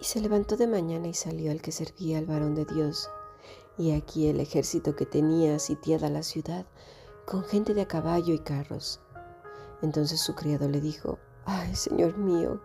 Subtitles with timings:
[0.00, 3.10] Y se levantó de mañana y salió al que servía al varón de Dios.
[3.76, 6.66] Y aquí el ejército que tenía sitiada la ciudad,
[7.26, 9.00] con gente de a caballo y carros.
[9.82, 12.60] Entonces su criado le dijo, Ay, Señor mío,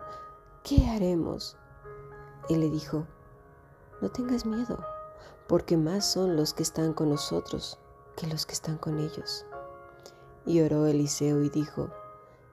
[0.62, 1.56] ¿qué haremos?
[2.48, 3.06] Él le dijo,
[4.00, 4.84] No tengas miedo,
[5.48, 7.78] porque más son los que están con nosotros
[8.16, 9.44] que los que están con ellos.
[10.46, 11.90] Y oró Eliseo y dijo,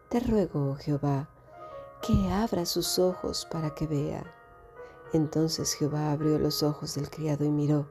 [0.09, 1.29] Te ruego, oh Jehová,
[2.01, 4.40] que abra sus ojos para que vea.
[5.13, 7.87] Entonces Jehová abrió los ojos del criado y miró,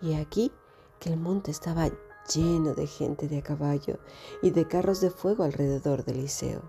[0.00, 0.52] y aquí
[0.98, 1.90] que el monte estaba
[2.34, 3.98] lleno de gente de a caballo
[4.42, 6.62] y de carros de fuego alrededor de Eliseo.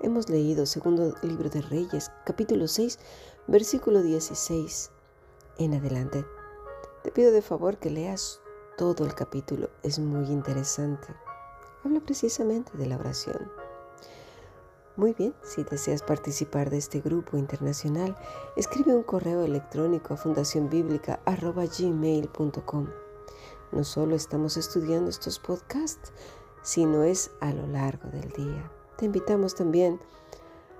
[0.00, 2.98] Hemos leído segundo libro de Reyes, capítulo 6,
[3.46, 4.90] versículo 16
[5.58, 6.24] en adelante.
[7.02, 8.40] Te pido de favor que leas
[8.76, 11.08] todo el capítulo, es muy interesante.
[11.84, 13.50] Habla precisamente de la oración.
[14.96, 18.16] Muy bien, si deseas participar de este grupo internacional,
[18.56, 22.86] escribe un correo electrónico a fundacionbiblica.gmail.com.
[23.72, 26.14] No solo estamos estudiando estos podcasts,
[26.62, 28.72] sino es a lo largo del día.
[28.96, 30.00] Te invitamos también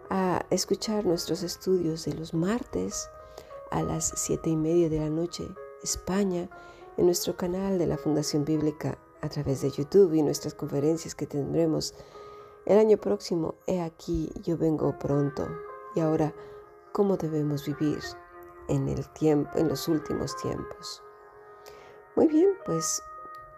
[0.09, 3.11] a escuchar nuestros estudios de los martes
[3.71, 5.47] a las siete y media de la noche,
[5.83, 6.49] España,
[6.97, 11.27] en nuestro canal de la Fundación Bíblica a través de YouTube y nuestras conferencias que
[11.27, 11.93] tendremos
[12.67, 15.47] el año próximo, he aquí, yo vengo pronto.
[15.95, 16.35] Y ahora,
[16.93, 18.01] ¿cómo debemos vivir
[18.69, 21.03] en el tiempo, en los últimos tiempos?
[22.17, 23.03] Muy bien, pues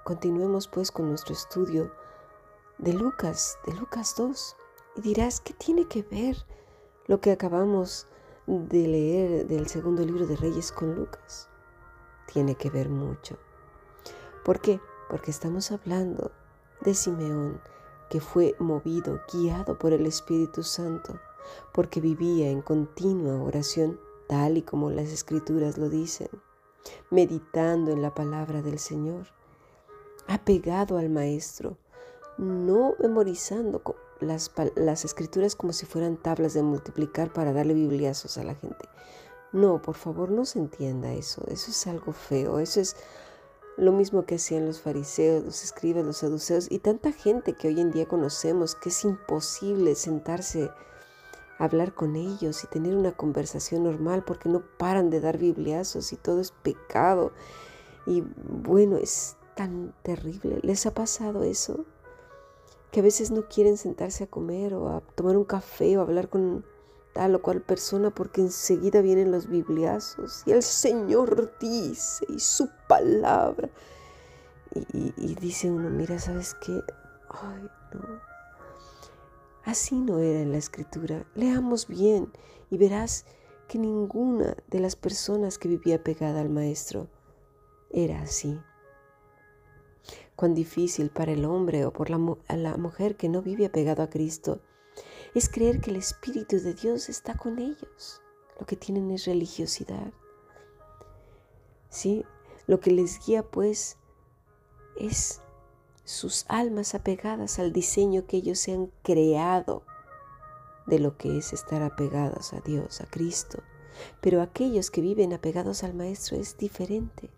[0.05, 1.91] continuemos pues con nuestro estudio
[2.77, 4.57] de Lucas, de Lucas 2.
[4.97, 6.37] Y dirás, ¿qué tiene que ver
[7.07, 8.07] lo que acabamos
[8.47, 11.49] de leer del segundo libro de Reyes con Lucas?
[12.33, 13.39] Tiene que ver mucho.
[14.45, 14.81] ¿Por qué?
[15.09, 16.31] Porque estamos hablando
[16.83, 17.61] de Simeón,
[18.11, 21.19] que fue movido, guiado por el Espíritu Santo,
[21.73, 26.29] porque vivía en continua oración, tal y como las escrituras lo dicen,
[27.11, 29.27] meditando en la palabra del Señor,
[30.27, 31.77] apegado al Maestro,
[32.37, 33.83] no memorizando
[34.21, 38.89] las, escrituras como si fueran tablas de multiplicar para darle bibliazos a la gente.
[39.53, 41.43] No, por favor, no se entienda eso.
[41.49, 42.59] Eso es algo feo.
[42.59, 42.97] Eso es
[43.79, 47.81] lo mismo que hacían los fariseos, los escribas, los saduceos y tanta gente que hoy
[47.81, 50.65] en día conocemos que es imposible sentarse
[51.59, 56.13] a hablar con ellos y tener una conversación normal porque no paran de dar bibliazos
[56.13, 57.33] y todo es pecado.
[58.05, 60.59] Y bueno, es tan terrible.
[60.63, 61.85] ¿Les ha pasado eso?
[62.91, 66.05] Que a veces no quieren sentarse a comer o a tomar un café o a
[66.05, 66.65] hablar con
[67.13, 72.69] tal o cual persona porque enseguida vienen los bibliazos y el Señor dice y su
[72.89, 73.69] palabra.
[74.93, 76.81] Y, dice uno, mira, ¿sabes qué?
[77.31, 78.21] Ay, no.
[79.65, 81.27] Así no era en la escritura.
[81.35, 82.31] Leamos bien
[82.71, 83.25] y verás
[83.67, 87.09] que ninguna de las personas que vivía pegada al Maestro
[87.91, 88.61] era así.
[90.37, 92.19] Cuán difícil para el hombre o por la,
[92.57, 94.61] la mujer que no vive apegado a Cristo
[95.35, 98.23] es creer que el Espíritu de Dios está con ellos.
[98.59, 100.13] Lo que tienen es religiosidad.
[101.91, 102.25] ¿Sí?
[102.67, 103.97] Lo que les guía pues
[104.97, 105.41] es
[106.05, 109.83] sus almas apegadas al diseño que ellos se han creado
[110.87, 113.63] de lo que es estar apegados a Dios, a Cristo.
[114.21, 117.31] Pero aquellos que viven apegados al Maestro es diferente.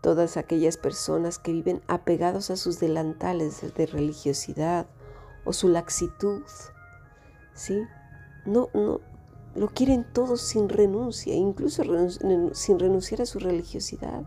[0.00, 4.86] Todas aquellas personas que viven apegados a sus delantales de religiosidad
[5.44, 6.42] o su laxitud,
[7.54, 7.82] ¿sí?
[8.44, 9.00] No, no,
[9.54, 11.82] lo quieren todos sin renuncia, incluso
[12.52, 14.24] sin renunciar a su religiosidad.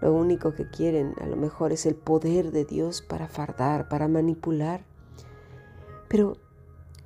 [0.00, 4.08] Lo único que quieren a lo mejor es el poder de Dios para fardar, para
[4.08, 4.84] manipular.
[6.08, 6.38] Pero,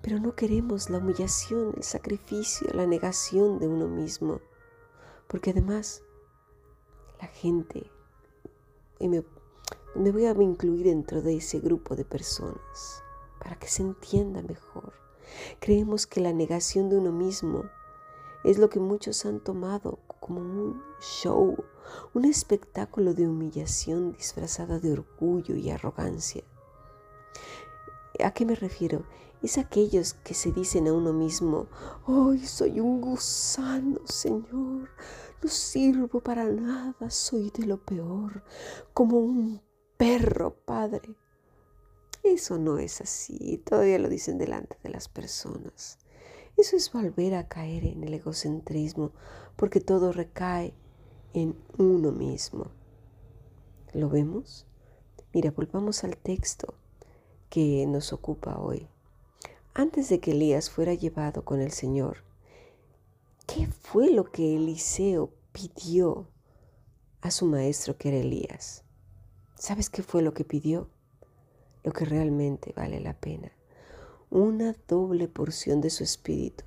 [0.01, 4.41] pero no queremos la humillación, el sacrificio, la negación de uno mismo.
[5.29, 6.03] Porque además
[7.21, 7.91] la gente,
[8.99, 9.23] y me
[9.97, 13.03] me voy a incluir dentro de ese grupo de personas
[13.39, 14.93] para que se entienda mejor.
[15.61, 17.65] Creemos que la negación de uno mismo
[18.45, 21.57] es lo que muchos han tomado como un show,
[22.15, 26.45] un espectáculo de humillación disfrazada de orgullo y arrogancia.
[28.23, 29.05] ¿A qué me refiero?
[29.43, 31.67] Es aquellos que se dicen a uno mismo,
[32.07, 34.89] ¡ay, soy un gusano, Señor!
[35.43, 38.43] No sirvo para nada, soy de lo peor,
[38.95, 39.61] como un
[39.97, 41.15] perro, Padre.
[42.23, 45.99] Eso no es así, todavía lo dicen delante de las personas.
[46.57, 49.13] Eso es volver a caer en el egocentrismo,
[49.57, 50.75] porque todo recae
[51.35, 52.71] en uno mismo.
[53.93, 54.67] ¿Lo vemos?
[55.33, 56.75] Mira, volvamos al texto
[57.51, 58.89] que nos ocupa hoy.
[59.75, 62.25] Antes de que Elías fuera llevado con el Señor,
[63.47, 66.29] ¿qué fue lo que Eliseo pidió
[67.21, 68.86] a su maestro que era Elías?
[69.59, 70.91] ¿Sabes qué fue lo que pidió?
[71.83, 73.53] Lo que realmente vale la pena.
[74.29, 76.65] Una doble porción de su espíritu,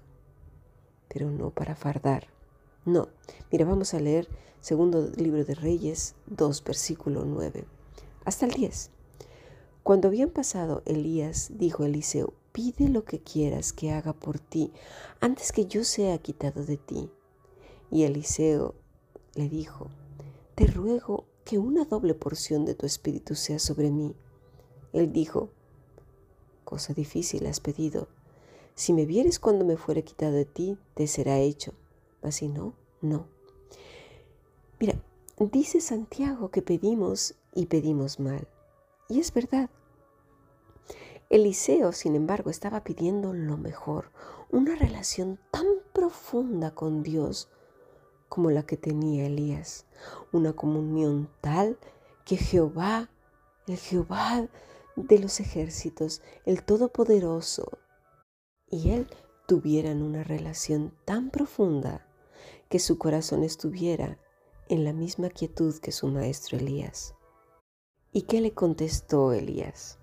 [1.07, 2.27] pero no para fardar.
[2.85, 3.09] No,
[3.51, 4.27] mira, vamos a leer
[4.59, 7.65] segundo libro de Reyes 2, versículo 9,
[8.25, 8.89] hasta el 10.
[9.83, 14.73] Cuando habían pasado Elías, dijo Eliseo, pide lo que quieras que haga por ti
[15.19, 17.11] antes que yo sea quitado de ti.
[17.91, 18.73] Y Eliseo
[19.35, 19.91] le dijo,
[20.55, 24.15] te ruego que una doble porción de tu espíritu sea sobre mí.
[24.93, 25.49] Él dijo,
[26.63, 28.07] cosa difícil has pedido.
[28.75, 31.73] Si me vieres cuando me fuere quitado de ti, te será hecho.
[32.21, 33.25] Mas si no, no.
[34.79, 35.01] Mira,
[35.39, 38.47] dice Santiago que pedimos y pedimos mal.
[39.07, 39.71] Y es verdad.
[41.31, 44.11] Eliseo, sin embargo, estaba pidiendo lo mejor,
[44.51, 47.49] una relación tan profunda con Dios
[48.29, 49.85] como la que tenía Elías,
[50.31, 51.77] una comunión tal
[52.25, 53.09] que Jehová,
[53.67, 54.47] el Jehová
[54.95, 57.79] de los ejércitos, el Todopoderoso,
[58.67, 59.07] y él
[59.47, 62.05] tuvieran una relación tan profunda
[62.69, 64.19] que su corazón estuviera
[64.67, 67.15] en la misma quietud que su maestro Elías.
[68.11, 69.97] ¿Y qué le contestó Elías?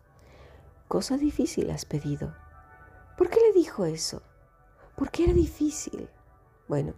[0.89, 2.35] Cosa difícil has pedido.
[3.17, 4.23] ¿Por qué le dijo eso?
[4.97, 6.09] ¿Por qué era difícil?
[6.69, 6.95] Bueno,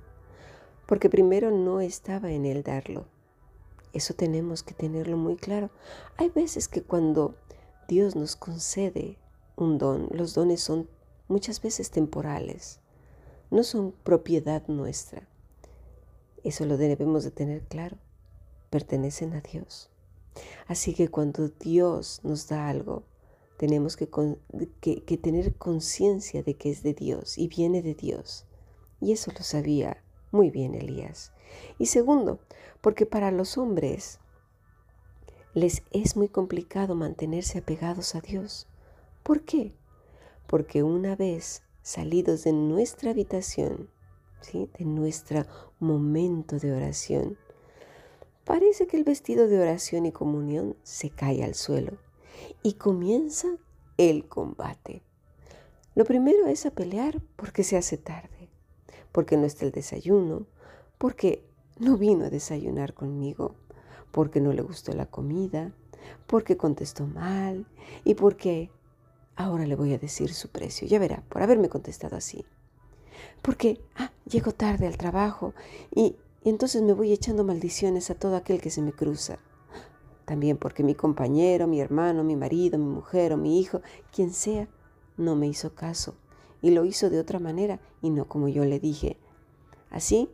[0.89, 3.05] porque primero no estaba en él darlo.
[3.93, 5.71] Eso tenemos que tenerlo muy claro.
[6.17, 7.35] Hay veces que cuando
[7.89, 9.19] Dios nos concede
[9.55, 10.89] un don, los dones son
[11.29, 12.81] muchas veces temporales,
[13.51, 15.29] no son propiedad nuestra.
[16.43, 17.99] Eso lo debemos de tener claro.
[18.71, 19.91] Pertenecen a Dios.
[20.69, 23.03] Así que cuando Dios nos da algo,
[23.59, 24.07] tenemos que,
[25.21, 28.47] tener conciencia de que es de Dios y viene de Dios.
[29.01, 31.33] Y eso lo sabía muy bien Elías.
[31.79, 32.41] Y segundo,
[32.81, 34.21] porque para los hombres
[35.55, 38.67] les es muy complicado mantenerse apegados a Dios.
[39.23, 39.73] ¿Por qué?
[40.47, 43.91] Porque una vez salidos de nuestra habitación,
[44.41, 44.71] ¿sí?
[44.79, 45.45] de nuestro
[45.81, 47.39] momento de oración,
[48.45, 51.99] parece que el vestido de oración y comunión se cae al suelo
[52.63, 53.49] y comienza
[53.97, 55.03] el combate.
[55.95, 58.38] Lo primero es a pelear porque se hace tarde,
[59.13, 60.47] porque no está el desayuno,
[60.99, 61.45] porque
[61.79, 63.55] no vino a desayunar conmigo,
[64.11, 65.73] porque no le gustó la comida,
[66.27, 67.67] porque contestó mal
[68.05, 68.71] y porque
[69.37, 70.89] ahora le voy a decir su precio.
[70.89, 72.45] Ya verá, por haberme contestado así.
[73.43, 75.55] Porque, ah, llego tarde al trabajo
[75.95, 79.39] y, y entonces me voy echando maldiciones a todo aquel que se me cruza.
[80.25, 83.81] También porque mi compañero, mi hermano, mi marido, mi mujer o mi hijo,
[84.13, 84.69] quien sea,
[85.17, 86.15] no me hizo caso
[86.63, 89.17] y lo hizo de otra manera y no como yo le dije.
[89.91, 90.29] Así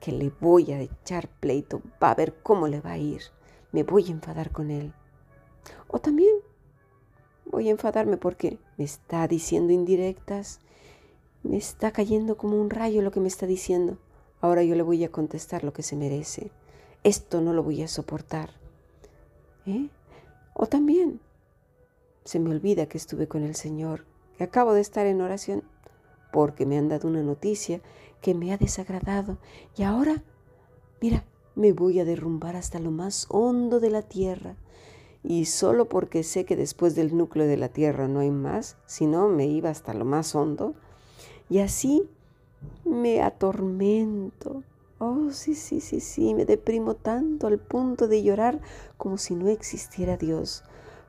[0.00, 3.22] que le voy a echar pleito, va a ver cómo le va a ir,
[3.72, 4.92] me voy a enfadar con él.
[5.88, 6.34] O también
[7.46, 10.60] voy a enfadarme porque me está diciendo indirectas,
[11.42, 13.98] me está cayendo como un rayo lo que me está diciendo.
[14.40, 16.50] Ahora yo le voy a contestar lo que se merece.
[17.02, 18.50] Esto no lo voy a soportar.
[19.66, 19.88] ¿Eh?
[20.54, 21.20] O también
[22.24, 24.04] se me olvida que estuve con el Señor,
[24.36, 25.62] que acabo de estar en oración,
[26.32, 27.80] porque me han dado una noticia
[28.20, 29.38] que me ha desagradado.
[29.76, 30.22] Y ahora,
[31.00, 31.24] mira,
[31.54, 34.56] me voy a derrumbar hasta lo más hondo de la tierra.
[35.22, 39.28] Y solo porque sé que después del núcleo de la tierra no hay más, sino
[39.28, 40.74] me iba hasta lo más hondo,
[41.48, 42.08] y así
[42.84, 44.62] me atormento.
[44.98, 48.60] Oh, sí, sí, sí, sí, me deprimo tanto al punto de llorar
[48.96, 50.64] como si no existiera Dios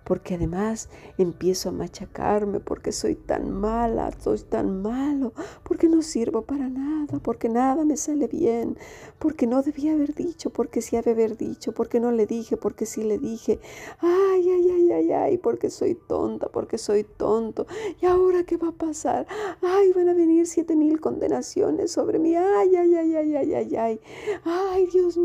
[0.05, 5.33] porque además empiezo a machacarme porque soy tan mala, soy tan malo,
[5.63, 8.77] porque no sirvo para nada, porque nada me sale bien,
[9.19, 12.85] porque no debía haber dicho, porque sí había haber dicho, porque no le dije, porque
[12.85, 13.59] sí le dije,
[13.99, 17.65] ay, ay, ay, ay, ay, porque soy tonta, porque soy tonto,
[18.01, 19.27] y ahora qué va a pasar,
[19.61, 23.75] ay, van a venir siete mil condenaciones sobre mí, ay, ay, ay, ay, ay, ay,
[23.75, 23.99] ay,
[24.43, 25.24] ay, Dios mío,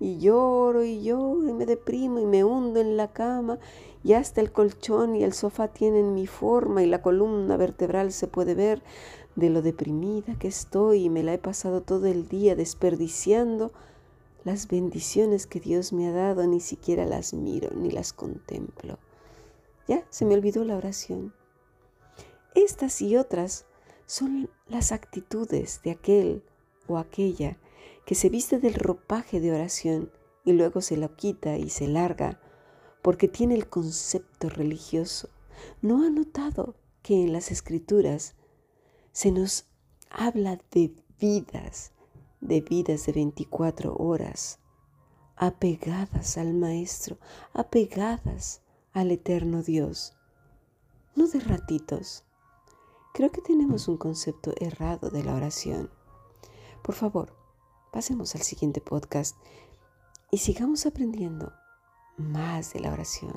[0.00, 3.58] y lloro y lloro y me deprimo y me hundo en la cama
[4.02, 8.26] y hasta el colchón y el sofá tienen mi forma y la columna vertebral se
[8.26, 8.82] puede ver
[9.36, 13.72] de lo deprimida que estoy y me la he pasado todo el día desperdiciando
[14.44, 18.98] las bendiciones que Dios me ha dado, ni siquiera las miro ni las contemplo.
[19.86, 21.34] Ya se me olvidó la oración.
[22.54, 23.66] Estas y otras
[24.06, 26.42] son las actitudes de aquel
[26.88, 27.58] o aquella
[28.10, 30.10] que se viste del ropaje de oración
[30.44, 32.40] y luego se lo quita y se larga
[33.02, 35.28] porque tiene el concepto religioso.
[35.80, 38.34] ¿No ha notado que en las escrituras
[39.12, 39.66] se nos
[40.10, 41.92] habla de vidas,
[42.40, 44.58] de vidas de 24 horas,
[45.36, 47.16] apegadas al Maestro,
[47.52, 48.60] apegadas
[48.92, 50.16] al eterno Dios,
[51.14, 52.24] no de ratitos.
[53.14, 55.90] Creo que tenemos un concepto errado de la oración.
[56.82, 57.39] Por favor,
[57.90, 59.36] pasemos al siguiente podcast
[60.30, 61.52] y sigamos aprendiendo
[62.16, 63.36] más de la oración.